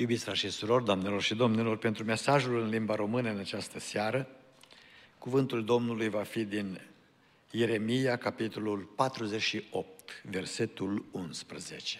[0.00, 4.28] Iubiți frați și surori, doamnelor și domnilor, pentru mesajul în limba română în această seară,
[5.18, 6.80] cuvântul Domnului va fi din
[7.50, 11.98] Ieremia, capitolul 48, versetul 11.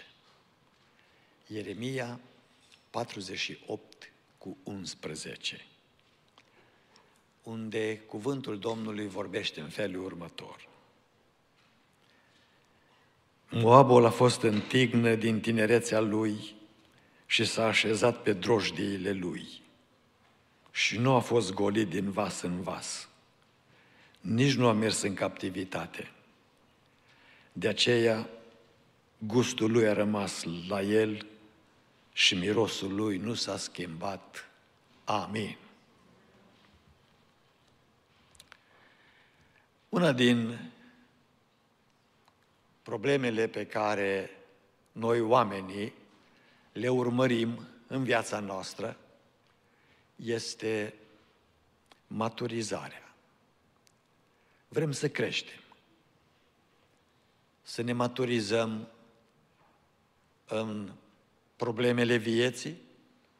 [1.46, 2.21] Ieremia
[2.91, 5.67] 48 cu 11,
[7.43, 10.69] unde cuvântul Domnului vorbește în felul următor.
[13.48, 16.59] Moabul a fost în tignă din tinerețea lui
[17.30, 19.48] și s-a așezat pe drojdiile lui.
[20.71, 23.09] Și nu a fost golit din vas în vas.
[24.21, 26.12] Nici nu a mers în captivitate.
[27.52, 28.29] De aceea,
[29.19, 31.27] gustul lui a rămas la el
[32.12, 34.51] și mirosul lui nu s-a schimbat.
[35.05, 35.57] Amin.
[39.88, 40.71] Una din
[42.83, 44.30] problemele pe care
[44.93, 45.99] noi oamenii
[46.73, 48.96] le urmărim în viața noastră
[50.16, 50.95] este
[52.07, 53.15] maturizarea.
[54.68, 55.60] Vrem să creștem,
[57.63, 58.88] să ne maturizăm
[60.46, 60.93] în
[61.57, 62.80] problemele vieții,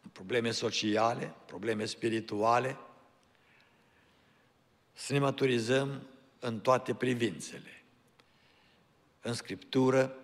[0.03, 2.79] în probleme sociale, probleme spirituale,
[4.93, 6.07] să ne maturizăm
[6.39, 7.83] în toate privințele.
[9.23, 10.17] În Scriptură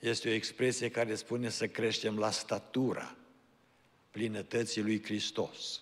[0.00, 3.16] este o expresie care spune să creștem la statura
[4.10, 5.80] plinătății lui Hristos.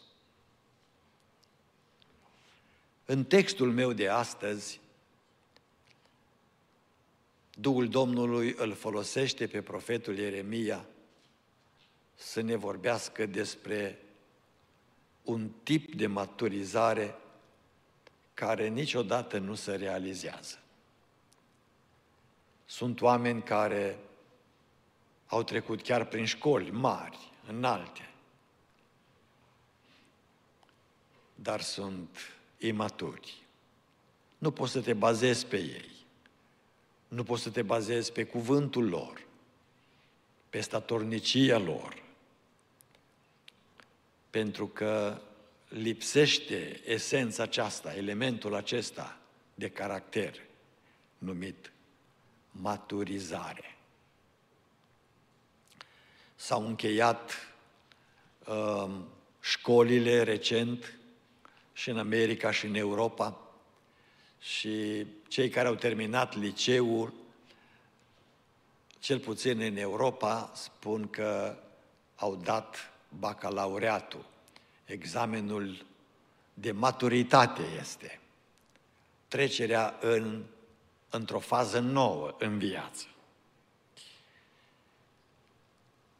[3.05, 4.81] În textul meu de astăzi,
[7.55, 10.87] Duhul Domnului îl folosește pe profetul Ieremia
[12.15, 13.99] să ne vorbească despre
[15.23, 17.15] un tip de maturizare
[18.35, 20.59] care niciodată nu se realizează.
[22.67, 23.99] Sunt oameni care
[25.29, 28.11] au trecut chiar prin școli mari, înalte,
[31.35, 32.19] dar sunt
[32.59, 33.35] imaturi.
[34.39, 35.91] Nu poți să te bazezi pe ei.
[37.09, 39.27] Nu poți să te bazezi pe cuvântul lor,
[40.51, 42.03] pe statornicia lor,
[44.31, 45.21] pentru că
[45.69, 49.19] lipsește esența aceasta, elementul acesta
[49.55, 50.41] de caracter
[51.19, 51.73] numit
[52.51, 53.78] maturizare.
[56.41, 57.33] S-au încheiat
[58.47, 58.91] uh,
[59.41, 60.99] școlile recent
[61.73, 63.41] și în America și în Europa
[64.39, 67.13] și cei care au terminat liceul,
[68.99, 71.57] cel puțin în Europa, spun că
[72.17, 74.25] au dat bacalaureatul.
[74.85, 75.85] Examenul
[76.55, 78.21] de maturitate este
[79.29, 80.45] trecerea în,
[81.11, 83.07] într-o fază nouă în viață.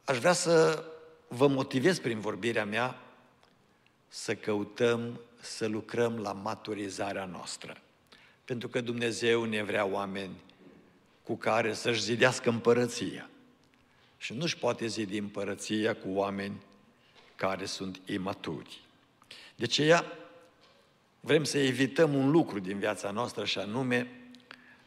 [0.09, 0.83] Aș vrea să
[1.27, 3.01] vă motivez prin vorbirea mea
[4.07, 7.77] să căutăm, să lucrăm la maturizarea noastră.
[8.45, 10.35] Pentru că Dumnezeu ne vrea oameni
[11.23, 13.29] cu care să-și zidească împărăția.
[14.17, 16.61] Și nu-și poate zidi împărăția cu oameni
[17.35, 18.81] care sunt imaturi.
[19.55, 20.05] De aceea,
[21.19, 24.11] vrem să evităm un lucru din viața noastră și anume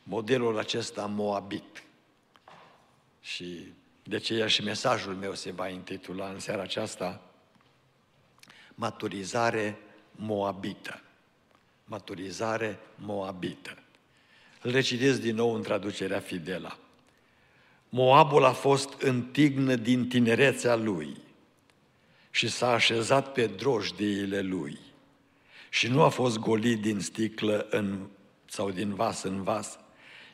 [0.03, 1.83] modelul acesta moabit.
[3.21, 3.73] Și
[4.03, 7.33] de aceea și mesajul meu se va intitula în seara aceasta
[8.75, 9.79] Maturizare
[10.13, 11.01] moabită.
[11.85, 13.79] Maturizare moabită.
[14.63, 16.79] Îl recitesc din nou în traducerea Fidela.
[17.89, 21.17] Moabul a fost în tignă din tinerețea lui
[22.31, 24.79] și s-a așezat pe drojdiile lui
[25.71, 28.07] și nu a fost golit din sticlă în,
[28.45, 29.79] sau din vas în vas,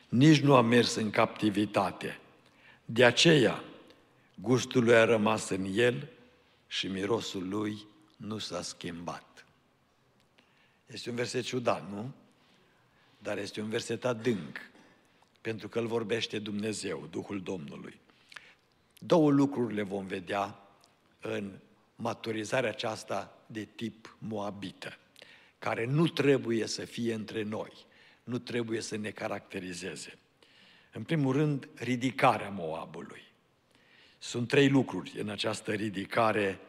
[0.09, 2.19] nici nu a mers în captivitate,
[2.91, 3.63] de aceea,
[4.35, 6.09] gustul lui a rămas în el
[6.67, 7.85] și mirosul lui
[8.17, 9.45] nu s-a schimbat.
[10.85, 12.11] Este un verset ciudat, nu?
[13.17, 14.57] Dar este un verset adânc,
[15.41, 17.99] pentru că îl vorbește Dumnezeu, Duhul Domnului.
[18.99, 20.59] Două lucruri le vom vedea
[21.21, 21.51] în
[21.95, 24.97] maturizarea aceasta de tip moabită,
[25.59, 27.71] care nu trebuie să fie între noi,
[28.23, 30.17] nu trebuie să ne caracterizeze.
[30.91, 33.21] În primul rând, ridicarea Moabului.
[34.17, 36.59] Sunt trei lucruri în această ridicare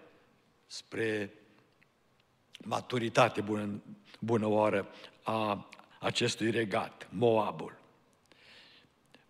[0.67, 1.33] spre
[2.65, 3.83] maturitate bună,
[4.19, 4.89] bună oară
[5.23, 5.69] a
[6.01, 7.79] acestui regat, Moabul.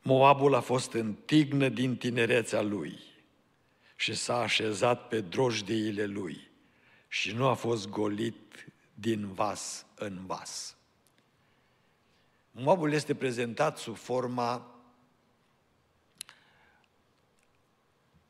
[0.02, 2.98] Moabul a fost în tignă din tinerețea lui
[3.96, 6.50] și s-a așezat pe drojdiile lui
[7.08, 10.76] și nu a fost golit din vas în vas.
[12.50, 14.79] Moabul este prezentat sub forma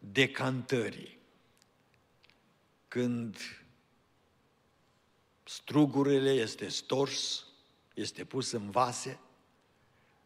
[0.01, 1.19] decantării.
[2.89, 3.37] când
[5.45, 7.47] strugurile este stors,
[7.95, 9.21] este pus în vase,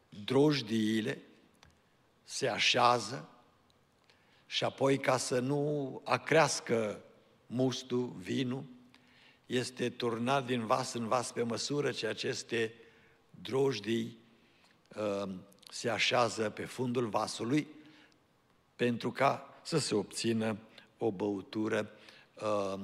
[0.08, 1.22] drojdiile
[2.24, 3.28] se așează
[4.46, 7.04] și apoi ca să nu acrească
[7.46, 8.64] mustul, vinul,
[9.46, 12.74] este turnat din vas în vas pe măsură ce aceste
[13.30, 14.18] drojdii
[14.96, 15.34] uh,
[15.70, 17.66] se așează pe fundul vasului
[18.76, 20.56] pentru ca să se obțină
[20.99, 21.90] o băutură
[22.34, 22.81] uh,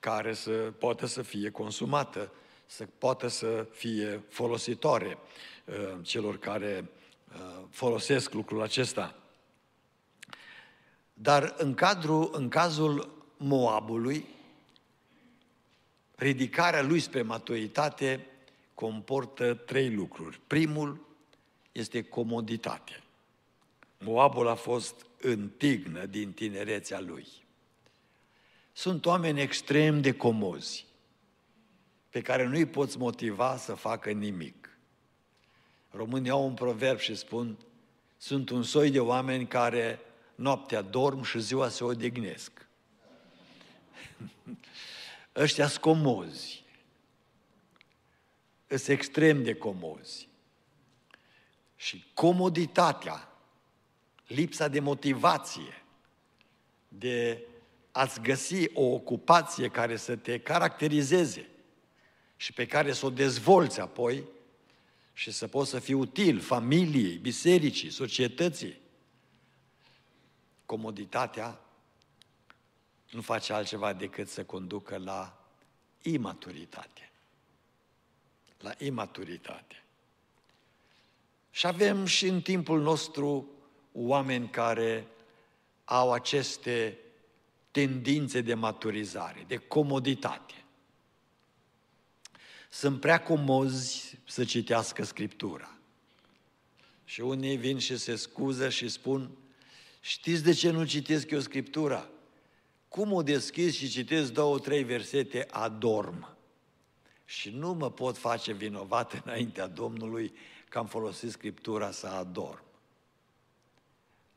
[0.00, 2.32] care să poată să fie consumată,
[2.66, 5.18] să poată să fie folositoare
[5.64, 6.90] uh, celor care
[7.32, 9.16] uh, folosesc lucrul acesta.
[11.14, 14.26] Dar în, cadru, în cazul Moabului,
[16.14, 18.26] ridicarea lui spre maturitate
[18.74, 20.40] comportă trei lucruri.
[20.46, 21.06] Primul
[21.72, 23.02] este comoditate.
[23.98, 27.26] Moabul a fost în tignă din tinerețea lui.
[28.72, 30.86] Sunt oameni extrem de comozi,
[32.10, 34.76] pe care nu îi poți motiva să facă nimic.
[35.90, 37.58] Românii au un proverb și spun,
[38.16, 40.00] sunt un soi de oameni care
[40.34, 42.66] noaptea dorm și ziua se odihnesc.
[45.36, 46.64] Ăștia sunt comozi.
[48.66, 50.28] Sunt extrem de comozi.
[51.76, 53.31] Și comoditatea,
[54.34, 55.84] lipsa de motivație,
[56.88, 57.46] de
[57.92, 61.48] a-ți găsi o ocupație care să te caracterizeze
[62.36, 64.24] și pe care să o dezvolți apoi
[65.12, 68.80] și să poți să fii util familiei, bisericii, societății.
[70.66, 71.60] Comoditatea
[73.10, 75.46] nu face altceva decât să conducă la
[76.02, 77.10] imaturitate.
[78.58, 79.82] La imaturitate.
[81.50, 83.48] Și avem și în timpul nostru
[83.92, 85.06] oameni care
[85.84, 86.98] au aceste
[87.70, 90.64] tendințe de maturizare, de comoditate.
[92.70, 95.76] Sunt prea comozi să citească Scriptura.
[97.04, 99.30] Și unii vin și se scuză și spun,
[100.00, 102.08] știți de ce nu citesc eu Scriptura?
[102.88, 106.36] Cum o deschis și citesc două, trei versete, adorm.
[107.24, 110.34] Și nu mă pot face vinovat înaintea Domnului
[110.68, 112.71] că am folosit Scriptura să adorm.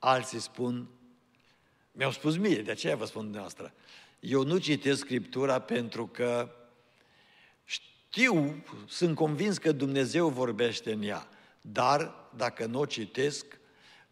[0.05, 0.87] Alții spun,
[1.91, 3.73] mi-au spus mie, de aceea vă spun dumneavoastră,
[4.19, 6.55] eu nu citesc Scriptura pentru că
[7.63, 11.29] știu, sunt convins că Dumnezeu vorbește în ea,
[11.61, 13.45] dar dacă nu o citesc,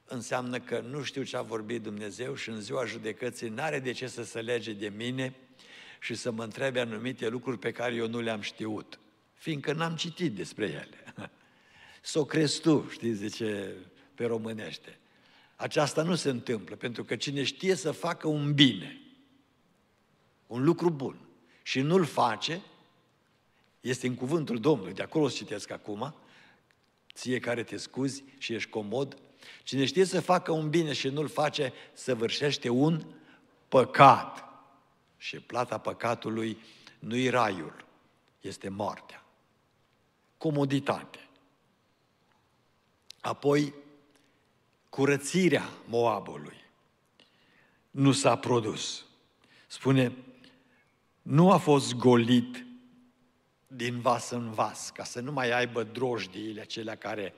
[0.06, 4.08] înseamnă că nu știu ce a vorbit Dumnezeu și în ziua judecății n-are de ce
[4.08, 5.36] să se lege de mine
[6.00, 9.00] și să mă întrebe anumite lucruri pe care eu nu le-am știut,
[9.34, 11.14] fiindcă n-am citit despre ele.
[12.02, 13.76] Să o crezi tu, știți de ce
[14.16, 14.98] pe românește.
[15.64, 19.02] Aceasta nu se întâmplă, pentru că cine știe să facă un bine,
[20.48, 21.20] un lucru bun,
[21.62, 22.62] și nu-l face,
[23.82, 26.16] este în cuvântul Domnului, de acolo o citesc acum,
[27.14, 29.18] ție care te scuzi și ești comod,
[29.64, 33.06] cine știe să facă un bine și nu-l face, săvârșește un
[33.68, 34.44] păcat.
[35.18, 36.58] Și plata păcatului
[37.00, 37.86] nu-i raiul,
[38.42, 39.26] este moartea.
[40.38, 41.30] Comoditate.
[43.20, 43.74] Apoi,
[44.94, 46.58] curățirea Moabului
[47.92, 49.06] nu s-a produs.
[49.68, 50.16] Spune,
[51.22, 52.66] nu a fost golit
[53.68, 57.34] din vas în vas, ca să nu mai aibă drojdiile acelea care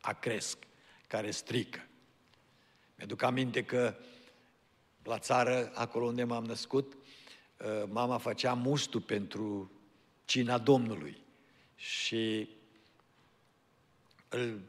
[0.00, 0.58] acresc,
[1.06, 1.86] care strică.
[2.94, 3.96] Mi-aduc aminte că
[5.02, 9.70] la țară, acolo unde m-am născut, uh, mama făcea mustul pentru
[10.24, 11.22] cina Domnului
[11.74, 12.48] și
[14.28, 14.60] îl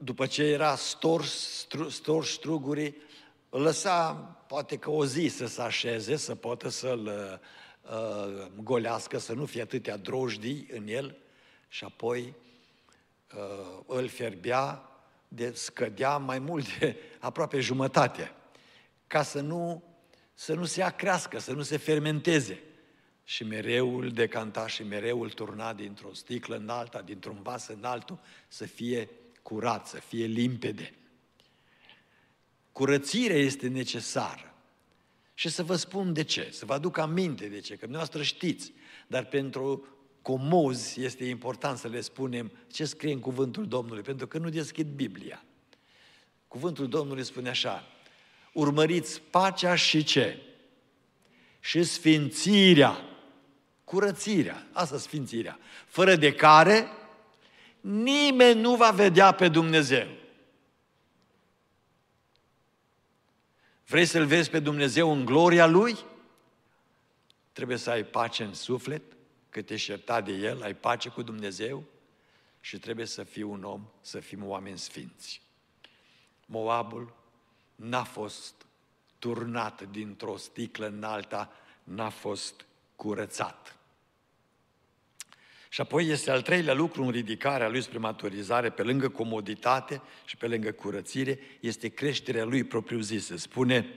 [0.00, 2.96] după ce era stors, stru, stors strugurii,
[3.48, 4.12] îl lăsa
[4.48, 7.40] poate că o zi să se așeze, să poată să-l
[7.82, 11.16] uh, golească, să nu fie atâtea drojdii în el
[11.68, 12.34] și apoi
[13.34, 14.82] uh, îl fierbea,
[15.28, 18.32] de scădea mai mult de aproape jumătate,
[19.06, 19.82] ca să nu,
[20.34, 22.62] să nu se acrească, să nu se fermenteze.
[23.24, 27.84] Și mereu îl decanta și mereu îl turna dintr-o sticlă în alta, dintr-un vas în
[27.84, 29.08] altul, să fie
[29.48, 30.94] curat, să fie limpede.
[32.72, 34.54] Curățirea este necesară.
[35.34, 38.72] Și să vă spun de ce, să vă aduc aminte de ce, că dumneavoastră știți,
[39.06, 39.86] dar pentru
[40.22, 44.86] comozi este important să le spunem ce scrie în cuvântul Domnului, pentru că nu deschid
[44.86, 45.44] Biblia.
[46.48, 47.86] Cuvântul Domnului spune așa,
[48.52, 50.42] urmăriți pacea și ce?
[51.60, 53.00] Și sfințirea,
[53.84, 56.86] curățirea, asta sfințirea, fără de care
[57.80, 60.08] nimeni nu va vedea pe Dumnezeu.
[63.86, 65.98] Vrei să-L vezi pe Dumnezeu în gloria Lui?
[67.52, 69.02] Trebuie să ai pace în suflet,
[69.50, 71.84] că te-ești iertat de El, ai pace cu Dumnezeu
[72.60, 75.42] și trebuie să fii un om, să fim oameni sfinți.
[76.46, 77.14] Moabul
[77.74, 78.54] n-a fost
[79.18, 81.52] turnat dintr-o sticlă în alta,
[81.84, 82.66] n-a fost
[82.96, 83.77] curățat.
[85.68, 90.36] Și apoi este al treilea lucru în ridicarea lui spre maturizare, pe lângă comoditate și
[90.36, 93.36] pe lângă curățire, este creșterea lui propriu-zisă.
[93.36, 93.94] Spune,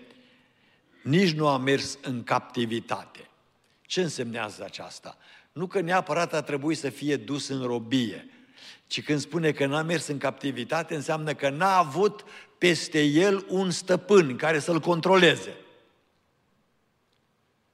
[1.03, 3.29] nici nu a mers în captivitate.
[3.81, 5.17] Ce însemnează aceasta?
[5.51, 8.29] Nu că neapărat a trebuit să fie dus în robie,
[8.87, 12.23] ci când spune că n-a mers în captivitate, înseamnă că n-a avut
[12.57, 15.55] peste el un stăpân care să-l controleze.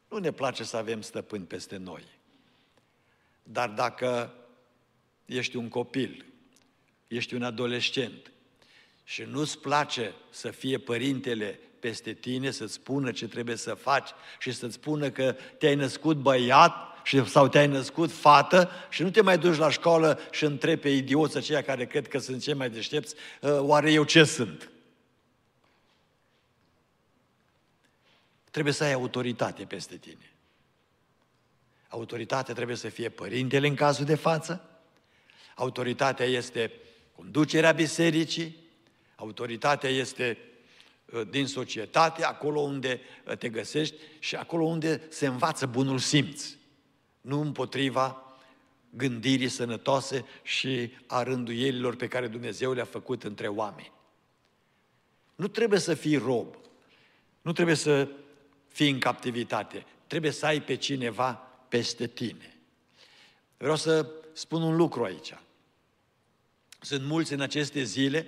[0.10, 2.16] Nu ne place să avem stăpâni peste noi.
[3.51, 4.34] Dar dacă
[5.25, 6.25] ești un copil,
[7.08, 8.32] ești un adolescent
[9.04, 14.51] și nu-ți place să fie părintele peste tine, să-ți spună ce trebuie să faci și
[14.51, 16.74] să-ți spună că te-ai născut băiat
[17.04, 20.89] și, sau te-ai născut fată și nu te mai duci la școală și întrebi pe
[20.89, 24.70] idioți aceia care cred că sunt cei mai deștepți, ă, oare eu ce sunt?
[28.51, 30.37] Trebuie să ai autoritate peste tine.
[31.88, 34.70] Autoritatea trebuie să fie părintele în cazul de față,
[35.56, 36.72] autoritatea este
[37.15, 38.56] conducerea bisericii,
[39.15, 40.38] autoritatea este
[41.06, 46.44] uh, din societate, acolo unde uh, te găsești și acolo unde se învață bunul simț,
[47.22, 48.22] nu împotriva
[48.89, 53.91] gândirii sănătoase și a rânduielilor pe care Dumnezeu le-a făcut între oameni.
[55.36, 56.56] Nu trebuie să fii rob,
[57.41, 58.10] nu trebuie să
[58.67, 62.57] fii în captivitate, trebuie să ai pe cineva peste tine.
[63.57, 65.38] Vreau să spun un lucru aici.
[66.81, 68.27] Sunt mulți în aceste zile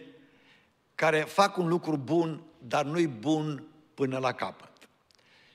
[0.95, 4.71] care fac un lucru bun, dar nu-i bun până la capăt.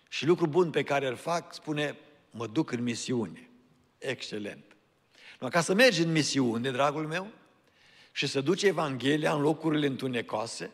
[0.09, 1.99] Și lucru bun pe care îl fac spune,
[2.31, 3.49] mă duc în misiune.
[3.99, 4.77] Excelent.
[5.41, 7.31] Nu, ca să mergi în misiune, dragul meu,
[8.13, 10.71] și să duci Evanghelia în locurile întunecoase,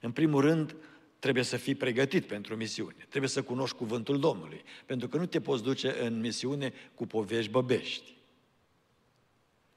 [0.00, 0.74] în primul rând,
[1.20, 3.06] trebuie să fii pregătit pentru misiune.
[3.08, 4.62] Trebuie să cunoști cuvântul Domnului.
[4.86, 8.14] Pentru că nu te poți duce în misiune cu povești băbești.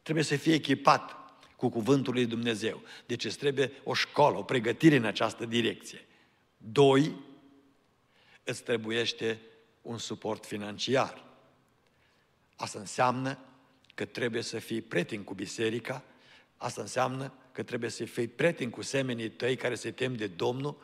[0.02, 1.16] Trebuie să fii echipat
[1.56, 2.82] cu cuvântul lui Dumnezeu.
[3.06, 6.06] Deci îți trebuie o școală, o pregătire în această direcție.
[6.58, 7.16] Doi,
[8.44, 9.40] îți trebuiește
[9.82, 11.24] un suport financiar.
[12.56, 13.40] Asta înseamnă
[13.94, 16.04] că trebuie să fii prieten cu biserica,
[16.58, 20.78] asta înseamnă că trebuie să fii prieten cu semenii tăi care se tem de Domnul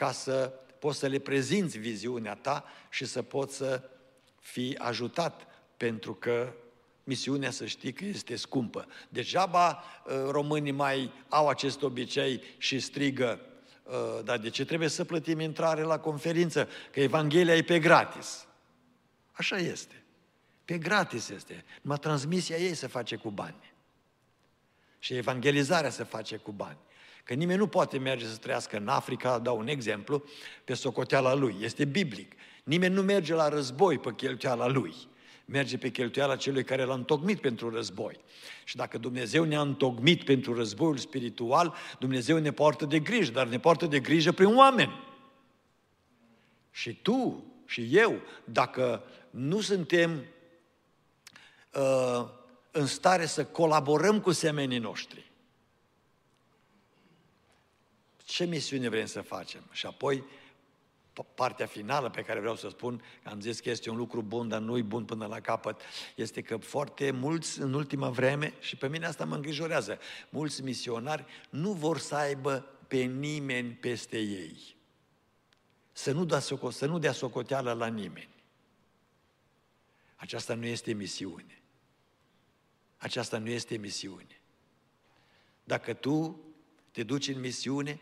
[0.00, 3.82] ca să poți să le prezinți viziunea ta și să poți să
[4.38, 6.52] fii ajutat, pentru că
[7.04, 8.86] misiunea să știi că este scumpă.
[9.08, 13.40] Degeaba uh, românii mai au acest obicei și strigă,
[13.82, 16.68] uh, dar de ce trebuie să plătim intrare la conferință?
[16.92, 18.46] Că Evanghelia e pe gratis.
[19.32, 20.02] Așa este.
[20.64, 21.64] Pe gratis este.
[21.82, 23.72] Numai transmisia ei se face cu bani.
[24.98, 26.78] Și evangelizarea se face cu bani.
[27.24, 30.24] Că nimeni nu poate merge să trăiască în Africa, dau un exemplu,
[30.64, 31.56] pe socoteala lui.
[31.60, 32.32] Este biblic.
[32.64, 34.94] Nimeni nu merge la război pe cheltuiala lui.
[35.44, 38.20] Merge pe cheltuiala celui care l-a întocmit pentru război.
[38.64, 43.58] Și dacă Dumnezeu ne-a întocmit pentru războiul spiritual, Dumnezeu ne poartă de grijă, dar ne
[43.58, 45.08] poartă de grijă prin oameni.
[46.70, 50.24] Și tu și eu, dacă nu suntem
[51.74, 52.28] uh,
[52.70, 55.29] în stare să colaborăm cu semenii noștri,
[58.30, 59.62] ce misiune vrem să facem.
[59.70, 60.24] Și apoi,
[61.34, 64.48] partea finală pe care vreau să spun, că am zis că este un lucru bun,
[64.48, 65.80] dar nu-i bun până la capăt,
[66.16, 71.24] este că foarte mulți în ultima vreme, și pe mine asta mă îngrijorează, mulți misionari
[71.50, 74.76] nu vor să aibă pe nimeni peste ei.
[75.92, 78.34] Să nu, dea soco- să nu dea socoteală la nimeni.
[80.16, 81.62] Aceasta nu este misiune.
[82.96, 84.40] Aceasta nu este misiune.
[85.64, 86.40] Dacă tu
[86.90, 88.00] te duci în misiune,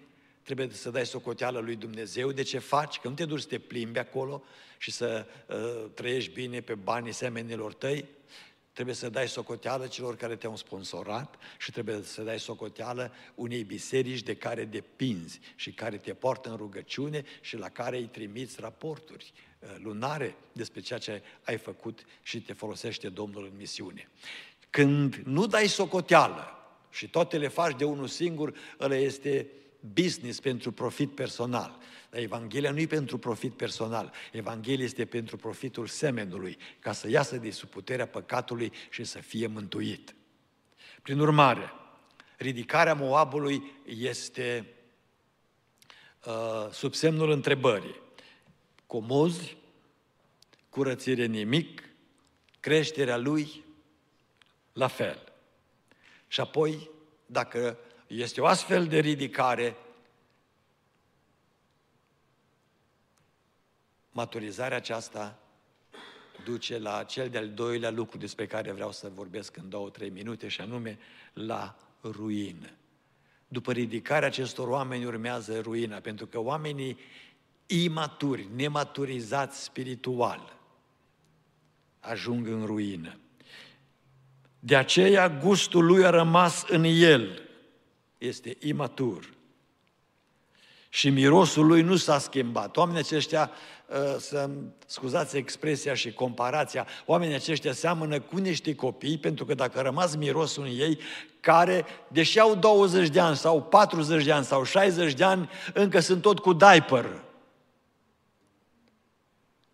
[0.48, 3.58] trebuie să dai socoteală lui Dumnezeu de ce faci, că nu te duci să te
[3.58, 4.42] plimbi acolo
[4.78, 8.04] și să uh, trăiești bine pe banii semenilor tăi,
[8.72, 14.22] trebuie să dai socoteală celor care te-au sponsorat și trebuie să dai socoteală unei biserici
[14.22, 19.32] de care depinzi și care te poartă în rugăciune și la care îi trimiți raporturi
[19.58, 24.08] uh, lunare despre ceea ce ai făcut și te folosește Domnul în misiune.
[24.70, 26.46] Când nu dai socoteală
[26.90, 29.46] și toate le faci de unul singur, ăla este
[29.80, 31.78] business pentru profit personal.
[32.10, 34.12] Dar Evanghelia nu e pentru profit personal.
[34.32, 39.46] Evanghelia este pentru profitul semenului, ca să iasă de sub puterea păcatului și să fie
[39.46, 40.14] mântuit.
[41.02, 41.72] Prin urmare,
[42.36, 44.66] ridicarea Moabului este
[46.26, 48.00] uh, sub semnul întrebării.
[48.86, 49.56] Comozi,
[50.68, 51.82] curățire nimic,
[52.60, 53.64] creșterea lui
[54.72, 55.32] la fel.
[56.28, 56.90] Și apoi,
[57.26, 57.78] dacă
[58.08, 59.76] este o astfel de ridicare,
[64.10, 65.38] maturizarea aceasta
[66.44, 70.48] duce la cel de-al doilea lucru despre care vreau să vorbesc în două, trei minute,
[70.48, 70.98] și anume
[71.32, 72.70] la ruină.
[73.48, 76.98] După ridicarea acestor oameni urmează ruina, pentru că oamenii
[77.66, 80.58] imaturi, nematurizați spiritual,
[82.00, 83.18] ajung în ruină.
[84.60, 87.47] De aceea gustul lui a rămas în el.
[88.18, 89.36] Este imatur.
[90.88, 92.76] Și mirosul lui nu s-a schimbat.
[92.76, 93.50] Oamenii aceștia,
[93.90, 94.50] ă, să
[94.86, 100.14] scuzați expresia și comparația, oamenii aceștia seamănă cu niște copii, pentru că dacă a rămas
[100.14, 100.98] mirosul în ei,
[101.40, 106.00] care, deși au 20 de ani sau 40 de ani sau 60 de ani, încă
[106.00, 107.22] sunt tot cu diaper.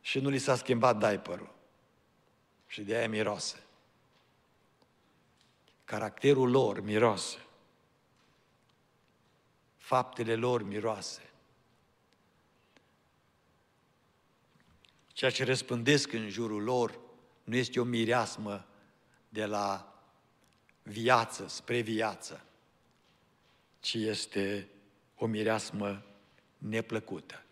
[0.01, 1.55] Și nu li s-a schimbat diaperul.
[2.67, 3.57] Și de aia miroase.
[5.85, 7.39] Caracterul lor miroase.
[9.85, 11.31] Faptele lor miroase.
[15.13, 16.99] Ceea ce răspândesc în jurul lor
[17.45, 18.67] nu este o mireasmă
[19.29, 19.95] de la
[20.83, 22.45] viață spre viață,
[23.81, 24.69] ci este
[25.17, 26.05] o mireasmă
[26.59, 27.43] neplăcută.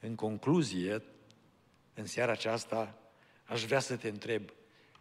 [0.00, 1.02] În concluzie,
[1.94, 2.98] în seara aceasta,
[3.44, 4.50] aș vrea să te întreb,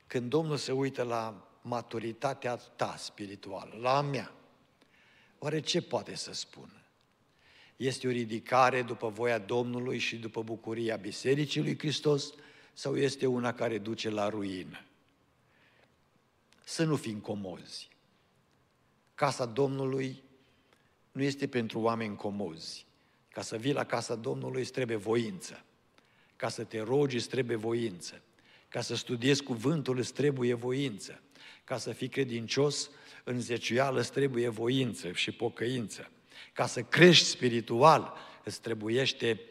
[0.08, 4.34] când Domnul se uită la maturitatea ta spirituală, la a mea,
[5.44, 6.82] oare ce poate să spună?
[7.76, 12.34] Este o ridicare după voia Domnului și după bucuria Bisericii lui Hristos
[12.74, 14.84] sau este una care duce la ruină?
[16.64, 17.90] Să nu fim comozi.
[19.16, 20.24] Casa Domnului
[21.12, 22.86] nu este pentru oameni comozi.
[23.30, 25.64] Ca să vii la casa Domnului îți trebuie voință.
[26.36, 28.22] Ca să te rogi îți trebuie voință.
[28.70, 31.22] Ca să studiezi cuvântul îți trebuie voință.
[31.64, 32.90] Ca să fii credincios
[33.24, 36.12] în zeciuială îți trebuie voință și pocăință.
[36.54, 39.42] Ca să crești spiritual îți trebuiește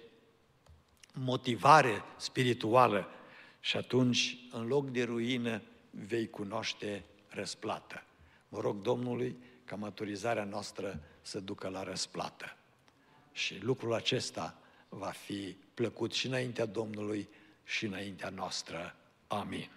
[1.13, 3.09] motivare spirituală
[3.61, 8.05] și atunci, în loc de ruină, vei cunoaște răsplată.
[8.49, 12.57] Mă rog Domnului ca maturizarea noastră să ducă la răsplată.
[13.33, 17.29] Și lucrul acesta va fi plăcut și înaintea Domnului
[17.65, 18.97] și înaintea noastră.
[19.27, 19.71] Amin.